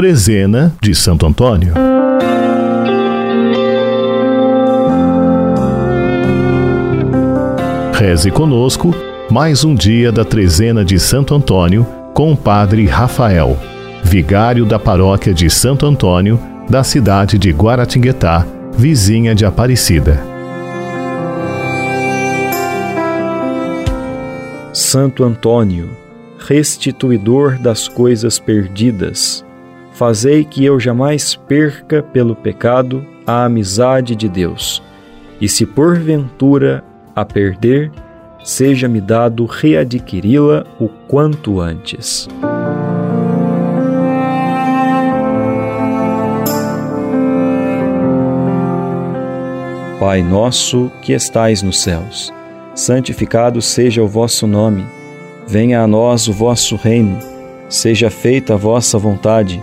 Trezena 0.00 0.74
de 0.80 0.94
Santo 0.94 1.26
Antônio. 1.26 1.74
Reze 7.92 8.30
conosco 8.30 8.94
mais 9.30 9.62
um 9.62 9.74
dia 9.74 10.10
da 10.10 10.24
Trezena 10.24 10.82
de 10.82 10.98
Santo 10.98 11.34
Antônio 11.34 11.86
com 12.14 12.32
o 12.32 12.36
Padre 12.36 12.86
Rafael, 12.86 13.58
vigário 14.02 14.64
da 14.64 14.78
paróquia 14.78 15.34
de 15.34 15.50
Santo 15.50 15.84
Antônio, 15.84 16.40
da 16.66 16.82
cidade 16.82 17.36
de 17.36 17.50
Guaratinguetá, 17.50 18.46
vizinha 18.72 19.34
de 19.34 19.44
Aparecida. 19.44 20.18
Santo 24.72 25.22
Antônio, 25.24 25.90
restituidor 26.38 27.58
das 27.58 27.86
coisas 27.86 28.38
perdidas, 28.38 29.44
fazei 30.00 30.44
que 30.44 30.64
eu 30.64 30.80
jamais 30.80 31.34
perca 31.34 32.02
pelo 32.02 32.34
pecado 32.34 33.04
a 33.26 33.44
amizade 33.44 34.16
de 34.16 34.30
Deus, 34.30 34.82
e 35.38 35.46
se 35.46 35.66
porventura 35.66 36.82
a 37.14 37.22
perder, 37.22 37.92
seja-me 38.42 38.98
dado 38.98 39.44
readquiri-la 39.44 40.64
o 40.80 40.88
quanto 40.88 41.60
antes. 41.60 42.26
Pai 50.00 50.22
nosso 50.22 50.90
que 51.02 51.12
estais 51.12 51.60
nos 51.60 51.78
céus, 51.82 52.32
santificado 52.74 53.60
seja 53.60 54.02
o 54.02 54.08
vosso 54.08 54.46
nome. 54.46 54.82
Venha 55.46 55.82
a 55.82 55.86
nós 55.86 56.26
o 56.26 56.32
vosso 56.32 56.74
reino. 56.76 57.18
Seja 57.68 58.08
feita 58.10 58.54
a 58.54 58.56
vossa 58.56 58.98
vontade, 58.98 59.62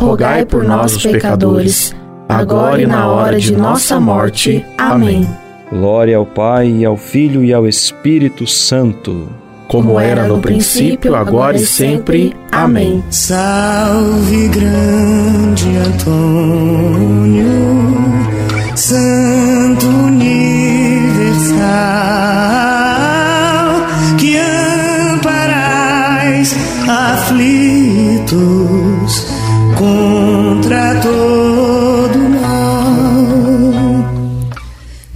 rogai 0.00 0.44
por 0.46 0.64
nós, 0.64 0.96
os 0.96 1.04
pecadores, 1.04 1.94
agora 2.26 2.80
e 2.80 2.86
na 2.86 3.06
hora 3.06 3.38
de 3.38 3.52
nossa 3.52 4.00
morte. 4.00 4.64
Amém. 4.78 5.28
Glória 5.70 6.16
ao 6.16 6.24
Pai, 6.24 6.68
e 6.68 6.82
ao 6.84 6.96
Filho 6.96 7.44
e 7.44 7.52
ao 7.52 7.68
Espírito 7.68 8.46
Santo. 8.46 9.28
Como 9.68 10.00
era 10.00 10.26
no 10.26 10.40
princípio, 10.40 11.14
agora 11.14 11.56
e 11.56 11.66
sempre. 11.66 12.34
Amém. 12.50 13.04
Salve, 13.10 14.48
grande 14.48 15.76
Antônio, 15.76 17.44
Santo 18.74 19.86
Universal, 19.86 21.60
que 24.18 24.36
amparais 25.12 26.56
aflitos 26.88 28.89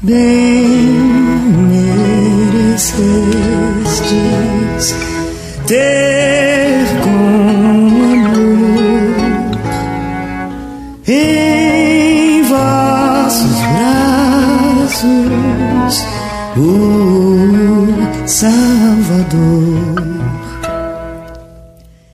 Bem 0.04 0.68
merecestes 1.70 2.84
ter 5.66 6.84
com 7.02 7.08
amor 8.12 9.14
em 11.08 12.42
vossos 12.42 13.56
braços 14.92 16.04
o. 16.58 16.84